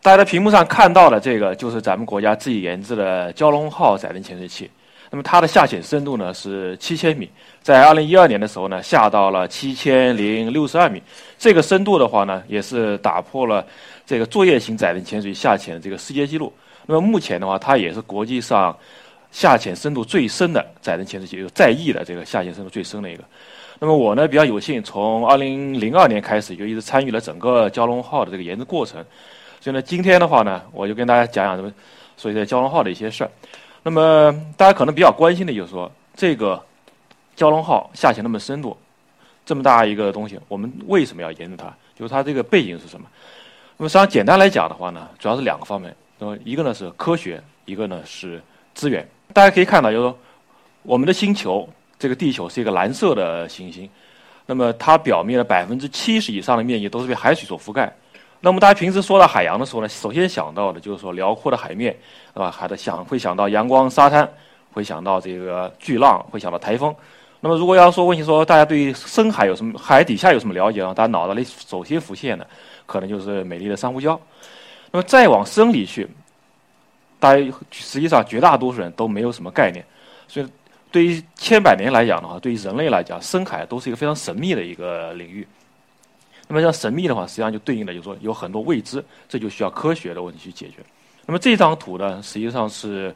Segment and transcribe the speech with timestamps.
[0.00, 4.70] 大家在屏幕上看到的这个，就是咱们国家自己研制的蛟龙号载人潜水器。
[5.10, 7.28] 那么它的下潜深度呢是七千米，
[7.62, 11.02] 在二零一二年的时候呢下到了七千零六十二米。
[11.38, 13.66] 这个深度的话呢，也是打破了
[14.06, 16.52] 这个作业型载人潜水下潜的这个世界纪录。
[16.86, 18.76] 那么目前的话，它也是国际上
[19.32, 23.24] 下潜深度最深的载人潜水器，有在役的这个下潜深度最深的一个。
[23.80, 29.04] 那么我呢比较有幸，从二零零二年开始就一直参与了整个蛟龙号的这个研制过程。
[29.60, 31.72] 所以呢，今天的话呢，我就跟大家讲讲这么
[32.16, 33.30] 所以在蛟龙号的一些事儿。
[33.82, 36.62] 那么大家可能比较关心的就是说，这个
[37.36, 38.76] 蛟龙号下潜那么深度，
[39.44, 41.72] 这么大一个东西，我们为什么要研究它？
[41.94, 43.06] 就是它这个背景是什么？
[43.76, 45.94] 那么实际上简单来讲的话呢，主要是两个方面。
[46.18, 48.42] 那么一个呢是科学，一个呢是
[48.74, 49.06] 资源。
[49.32, 50.18] 大家可以看到，就是说
[50.82, 51.68] 我们的星球。
[52.00, 53.90] 这个地球是一个蓝色的行星，
[54.46, 57.92] 那么它表面的百分之七十以上的面积都是被海水所覆盖。
[58.40, 61.96] 那么大家平时说到海洋的时候呢，首先想到的就是说辽阔的海面，
[62.32, 62.50] 对吧？
[62.50, 64.28] 还得想会想到阳光、沙滩，
[64.72, 66.94] 会想到这个巨浪，会想到台风。
[67.40, 70.94] 那么如果要说问题说大家对深海有什么海底下有什么了解啊？
[70.94, 72.46] 大家脑子里首先浮现的
[72.86, 74.18] 可能就是美丽的珊瑚礁。
[74.90, 76.08] 那么再往深里去，
[77.18, 79.84] 大家实际上绝大多数人都没有什么概念，
[80.26, 80.46] 所以。
[80.90, 85.46] 对于千百年来讲的话，对于人类来讲，深海都是一个非常神秘的一个领域。
[86.48, 90.76] 那么，像神秘的话，实际上就对应的就是说有很多未知，这就需要科学的问题去解决。
[91.26, 93.14] 那么这张图呢，实际上是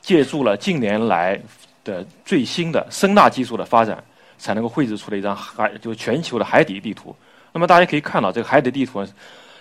[0.00, 1.40] 借助了近年来
[1.84, 4.02] 的最新的声纳技术的发展，
[4.36, 7.14] 才能够绘制出了一张海，就是全球的海底地图。
[7.52, 9.06] 那么大家可以看到，这个海底地图，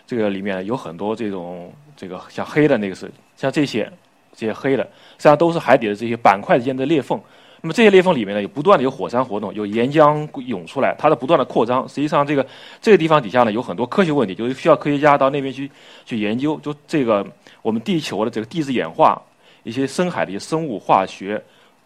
[0.07, 3.91] 这个里面有很多这种这个像黑的那个是像这些。
[4.35, 4.89] 这些黑的，实
[5.19, 7.22] 际上都是海底的这些板块之间的裂缝。
[7.66, 11.88] 那么这些裂缝里面呢，有不断的有火山活动，有岩浆涌出来，它在不断的扩张。
[11.88, 12.46] 实际上，这个
[12.81, 15.72] 这个地方底下呢，有很多科学问题，就是需要科学家到那边去
[16.06, 17.25] 去研究，就这个
[17.62, 19.22] 我们地球的这个地质演化，
[19.63, 21.41] 一些深海的一些生物化学、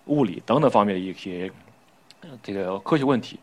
[0.05, 1.51] 物理等等方面的一些
[2.41, 3.37] 这个科学问题。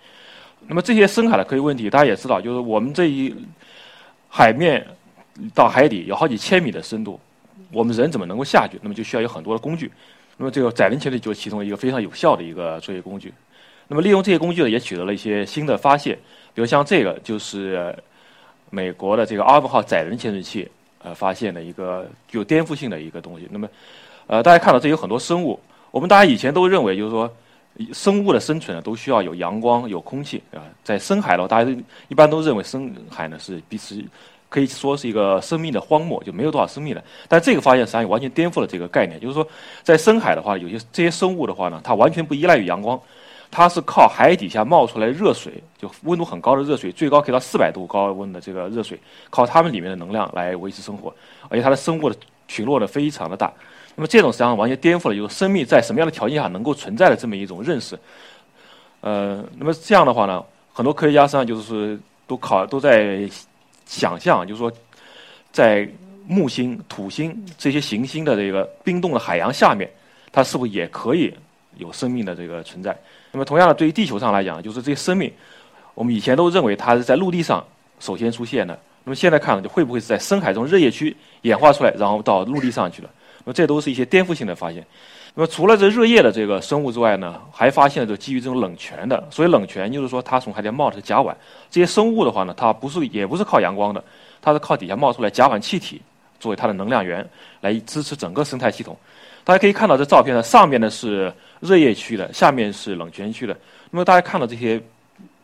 [0.66, 3.32] 那么这些深海的科学问题，大家也知道，就是我们这一
[4.28, 4.84] 海面
[5.54, 7.20] 到海底有好几千米的深度。
[7.70, 8.76] 我们人怎么能够下去？
[8.82, 9.88] 那么就需要有很多的工具。
[10.36, 13.32] 那么这个载人潜水就是其中一个非常有效的一个作业工具。
[13.86, 16.18] 那么利用这些工具呢，也取得了一些新的发现。
[16.54, 17.94] 比如像这个，就是
[18.70, 20.68] 美国的这个阿尔法号载人潜水器
[21.02, 23.46] 呃发现的一个具有颠覆性的一个东西。
[23.50, 23.68] 那么
[24.26, 25.60] 呃，大家看到这有很多生物。
[25.90, 27.30] 我们大家以前都认为就是说，
[27.92, 30.64] 生物的生存呢都需要有阳光、有空气啊。
[30.82, 31.70] 在深海的话，大家
[32.08, 34.02] 一般都认为深海呢是彼此。
[34.54, 37.02] 可以说是一个生命的荒漠，就没有多少生命了。
[37.26, 39.44] 但这个发现实际上完全颠覆了这个概念，就是说，
[39.82, 42.96] 在深海的话，有些这些生物的话呢，它完全不依赖于阳光，
[43.50, 48.96] 它是靠海底下冒出来热水，就温度很高的热水，最高可以到四百度高温的这个热水，
[49.28, 51.12] 靠它们里面的能量来维持生活，
[51.48, 52.14] 而且它的生物的
[52.46, 53.52] 群落呢非常的大。
[53.96, 57.98] 那么这种实际上完全颠覆了就是生命在什么样的条件下能够存在的这么一种认识。
[59.00, 61.98] 呃，那么这样的话呢，很多科学家实际上就是
[62.28, 63.28] 都考都在。
[63.86, 64.72] 想象就是说，
[65.52, 65.88] 在
[66.26, 69.90] 木星、土星这些行星的这个冰冻的海洋下面，
[70.32, 71.32] 它是不是也可以
[71.76, 72.96] 有生命的这个存在？
[73.30, 75.32] 那么同样的，对于地球上来讲，就是这些生命，
[75.94, 77.64] 我们以前都认为它是在陆地上
[78.00, 78.78] 首先出现的。
[79.04, 83.10] 那么现在看了，就会不会是在深海中热液区演化出来，然后到陆地上去了？
[83.44, 84.82] 那么这都是一些颠覆性的发现。
[85.36, 89.26] 那么除了这热液的这个生物之外呢，还发现了就基于这种冷泉的。
[89.32, 91.34] 所以冷泉就是说，它从海底冒出甲烷。
[91.68, 94.02] 这些生物的话呢，它不是也不是靠阳光的，
[94.40, 96.00] 它是靠底下冒出来甲烷气体
[96.38, 97.28] 作为它的能量源，
[97.60, 98.96] 来支持整个生态系统。
[99.42, 103.56] 大家可以看到这照片呢，上面呢是热液区的，下面是冷泉区的。
[103.90, 104.80] 那么大家看到这些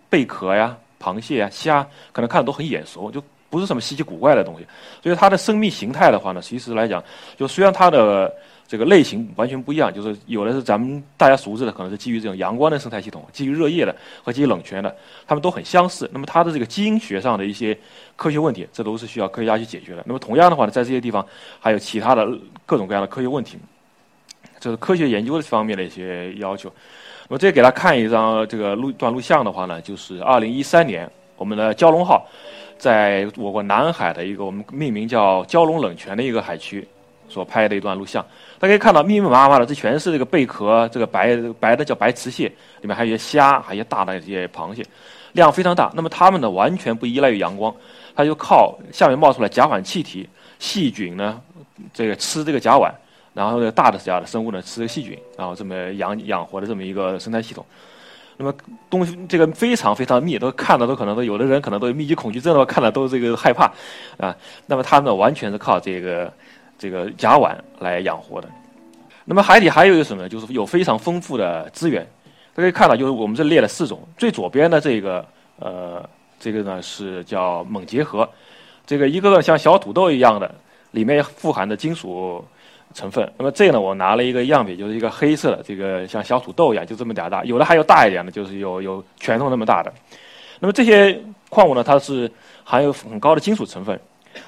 [0.08, 3.20] 贝壳呀、螃蟹啊、虾，可能看的都很眼熟，就
[3.50, 4.66] 不是什么稀奇古怪的东西。
[5.02, 7.02] 所以它的生命形态的话呢，其实来讲，
[7.36, 8.32] 就虽然它的
[8.66, 14.94] 这个类型完全不一样，就是有的是咱们大家熟知的，可能是基于这种阳光的生态系统，基于热液的和基于冷泉的，
[15.26, 16.08] 它们都很相似。
[16.12, 17.76] 那么它的这个基因学上的一些
[18.14, 20.04] 科学问题，这都是需要科学家去解决的。
[20.06, 21.26] 那么同样的话呢，在这些地方
[21.58, 22.28] 还有其他的
[22.64, 23.58] 各种各样的科学问题，
[24.60, 26.72] 这是科学研究的方面的一些要求。
[27.28, 32.24] 那么这给大家看一张这个录段录像的话呢，就是二零一三年我们的蛟龙号
[32.80, 36.84] 在我国南海的一个我们命名叫蛟龙冷泉的一个海区。
[37.32, 38.20] 所拍的一段录像。
[38.58, 42.48] 大家可以看到，密密麻麻的，这全是这个贝壳，这个白白的叫白瓷蟹，
[42.80, 44.84] 里面还有一些虾，还有一些大的一些螃蟹，
[45.34, 45.92] 量非常大。
[45.94, 47.72] 那么它们呢，完全不依赖于阳光，
[48.16, 50.28] 它就靠下面冒出来甲烷气体，
[50.58, 51.40] 细菌呢，
[51.94, 52.90] 这个吃这个甲烷，
[53.32, 57.64] 然后这个大的这样的生物呢吃细菌，然后这么养养活的这么一个生态系统。
[58.40, 58.54] 那么
[58.88, 63.70] 东西这个非常非常密，都看的都可能都有的人可能都有密集恐惧症的话，看的都这个害怕
[64.16, 64.34] 啊。
[64.64, 66.32] 那么它呢，完全是靠这个
[66.78, 68.48] 这个甲烷来养活的。
[69.26, 70.28] 那么海底还有一个什么呢？
[70.28, 72.06] 就是有非常丰富的资源。
[72.54, 75.22] 大家看到，就是我们这列了四种，最左边的这个
[75.58, 76.08] 呃，
[76.38, 78.26] 这个呢是叫锰结核，
[78.86, 80.50] 这个一个个像小土豆一样的，
[80.92, 82.42] 里面富含的金属。
[82.92, 89.92] 成分，那么这个呢，我拿了一个样品，就是一个黑色的，这个像小土豆一样，就这么点大，有的还有大一点的，就是有有拳头那么大的。
[90.58, 91.16] 那么这些
[91.48, 92.30] 矿物呢，它是
[92.64, 93.98] 含有很高的金属成分。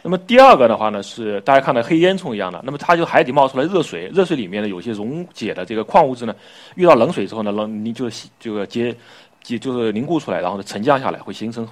[0.02, 6.34] 那么第二个的话呢，是大家看到黑烟囱一样的，那么它就海底冒出来热水，热水里面呢有些溶解的这个矿物质呢，
[6.74, 8.10] 遇到冷水之后呢，冷凝就
[8.40, 8.94] 就结
[9.42, 11.68] 结就是凝固出来，然后呢沉降下来，会形成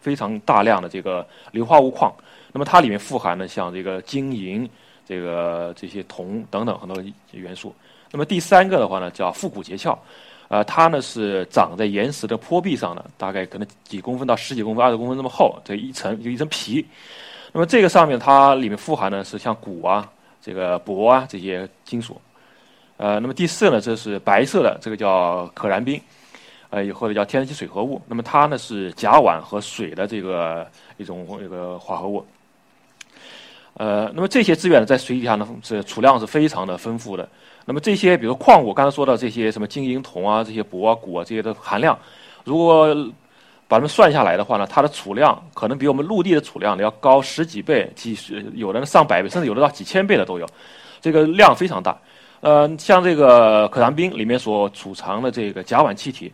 [0.00, 2.10] 非常大量的这个硫化物矿。
[2.52, 4.66] 那么它里面富含的像这个金银。
[5.06, 7.02] 这个这些铜等等很多
[7.32, 7.74] 元素。
[8.10, 9.98] 那么第三个的话呢，叫复古结壳，
[10.48, 16.86] 呃，它呢是长在岩石的坡壁上的，大概可能几公分到十几公分、二十公分这么厚，这一层就一层皮。
[17.52, 20.08] 那么这个上面它里面富含的是像钴啊、
[20.40, 22.20] 这个铂啊这些金属。
[22.96, 26.00] 呃，那么第四呢，这是白色的，这个叫可燃冰，
[26.70, 28.00] 呃，或者叫天然气水合物。
[28.06, 30.64] 那么它呢是甲烷和水的这个
[30.98, 32.24] 一种一个化合物。
[33.76, 37.28] 呃，那么这些资源，在水底下呢，是储量是非常的丰富的。
[37.64, 41.98] 那么这些，比如矿物，刚才说到这些什么金银铜啊，这些铂啊、钴啊这些的含量，
[42.44, 42.94] 如果
[43.66, 50.46] 把它们算下来的话呢，它的储量可能比我们陆地的储量要高十几倍、几十，有的上百倍，甚至有的到几千倍的都有。
[51.00, 51.98] 这个量非常大。
[52.42, 56.30] 呃，像这个可燃冰里面所储藏的这个甲烷气体，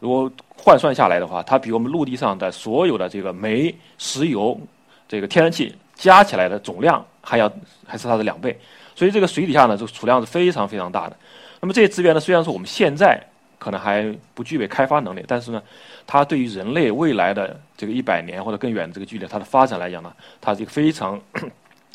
[0.00, 4.58] 如果换算下来的话，它比我们陆地上的所有的这个煤、石油、
[5.06, 5.72] 这个天然气。
[6.00, 7.52] 加起来的总量还要
[7.86, 8.58] 还是它的两倍，
[8.94, 11.16] 所以这个水底下呢，这个储量是非常非常大的。
[11.60, 13.22] 那么这些资源呢，虽然说我们现在
[13.58, 15.62] 可能还不具备开发能力，但是呢，
[16.06, 20.10] 它对于人类未来的这个一百年或者更远的这个距离，它的发展来讲呢，
[20.40, 21.20] 它是一个非常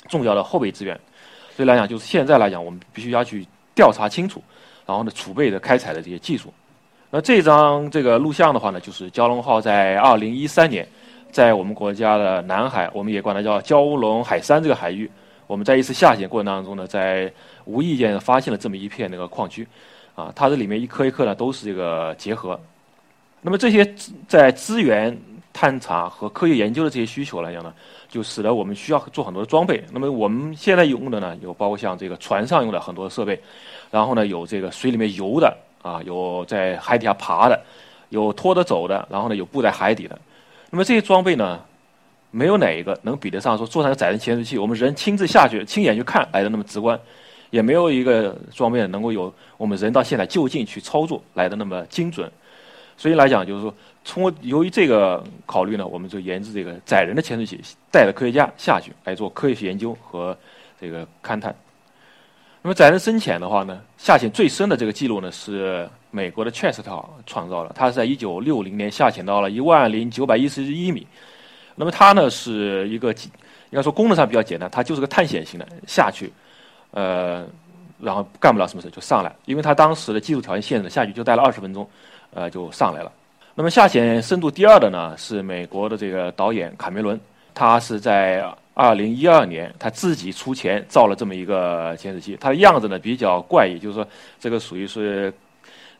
[0.07, 0.95] 重要的后备资源。
[1.55, 3.43] 所以来讲，就是现在来讲，我们必须要去
[3.73, 4.43] 调查清楚，
[4.85, 6.53] 然后呢，储备的开采的这些技术。
[7.09, 10.87] 那这张这个录像的话呢，就是蛟龙号在二零一三年。
[11.35, 15.11] 在我们国家的南海，我们也管它叫蛟龙海山这个海域，
[15.47, 17.29] 我们在一次下潜过程当中呢，在
[17.65, 19.67] 无意间发现了这么一片那个矿区，
[20.15, 22.57] 啊，它这里面一颗一颗呢都是这个结合。
[23.41, 23.85] 那么这些
[24.29, 25.13] 在资源
[25.51, 27.73] 探查和科学研究的这些需求来讲呢，
[28.07, 29.83] 就使得我们需要做很多的装备。
[29.91, 33.37] 那么我们现在用的呢，有包括像这个船上用的很多设备，
[33.91, 37.61] 然后呢有这个水里面游的啊，有在海底下爬的，
[38.07, 40.17] 有拖着走的，然后呢有布在海底的。
[40.71, 41.61] 那么这些装备呢，
[42.31, 46.99] 没有哪一个能比得上说坐上个载人潜水器，我们人亲自下去亲眼去看来的那么直观，
[47.49, 52.29] 也没有一个装备能够有我们人到现在就近去操作来的那么精准。
[52.97, 53.73] 所以来讲，就是说，
[54.03, 57.59] 从由于这个考虑呢，我们就研制这个载人的潜水器，
[57.91, 60.37] 带着科学家下去来做科学研究和
[60.79, 61.53] 这个勘探。
[62.65, 65.87] 那么载人深潜的话呢，下潜最深的这个记录呢是。
[66.09, 71.05] 美国的 Chest 号创造了，它是在一九六零年下潜到了一万零九百一十一米。
[71.75, 73.29] 那么它呢是一个，应
[73.71, 76.31] 该说功能上比较简单，它就是个探险型的下去，
[76.91, 77.45] 呃，
[77.99, 81.85] 然后干不了什么事就上来，因为它当时的技术条件限制，下去就待了二十分钟，
[82.33, 83.11] 呃，就上来了。
[83.53, 87.19] 那么下潜深度第二的呢是美国的这个导演卡梅伦，
[87.53, 88.41] 他是在
[88.75, 94.07] 二零一二年他自己出钱造了这么一个潜水器，它的样子呢比较怪异，就是说
[94.39, 95.33] 这个属于是。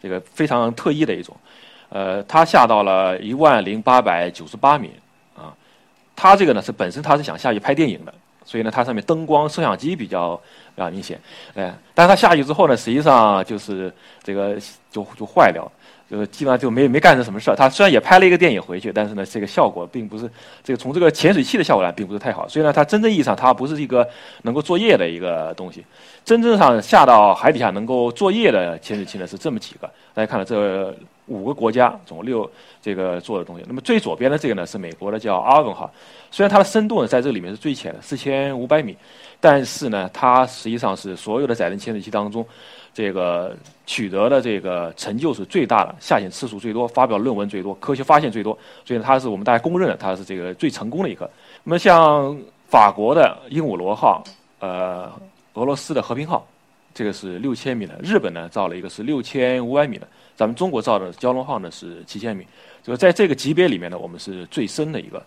[0.02, 1.36] 这个非常特异的一种，
[1.90, 4.92] 呃，它下到了一万零八百九十八米，
[5.36, 5.50] 啊，
[6.16, 8.14] 它这个呢是本身它是想下去拍电影的，
[8.44, 10.36] 所以呢它上面灯光、摄像机比较
[10.76, 11.20] 比较明显，
[11.56, 13.92] 哎，但是它下去之后呢，实际上就是
[14.22, 14.58] 这个
[14.92, 15.72] 就就坏掉了。
[16.10, 17.56] 就是基本上就没没干成什么事儿。
[17.56, 20.30] 他虽然也拍了一个电影回去，但是呢，这个效果并不是
[20.64, 22.48] 这个从这个潜水器的效果来，并不是太好。
[22.48, 24.08] 所以呢，它真正意义上它不是一个
[24.44, 25.84] 能够作业的一个东西。
[26.24, 29.90] 真正上下到海底下能够作业的潜水器呢是这么几个。
[30.14, 30.96] 大家看到这
[31.28, 32.50] 五个国家总共六
[32.82, 33.66] 这个做的东西。
[33.68, 35.92] 那么最左边的这个呢是美国的叫阿文号，
[36.30, 38.96] 虽然它的深度呢在这里面是最浅的四千五百米，
[39.40, 42.46] 但是呢它实际上是所有的载人潜水器当中。
[42.96, 43.54] 这个
[43.86, 51.30] 取得的这个成就是最大的，下潜次数最多，发表论文最多，科学发现最多，所以它是我们大家公认的，它是这个最成功的一个。
[51.66, 52.34] 那么像
[52.70, 54.24] 法国的鹦鹉螺号，
[54.60, 55.12] 呃，
[55.56, 56.48] 俄罗斯的和平号，
[56.94, 62.48] 这个是六千米的；日本呢造了一个是六千五百米的；咱们中国造的蛟龙号呢是七千米。
[62.82, 65.22] 就是在这个级别里面呢，我们是最深的一个。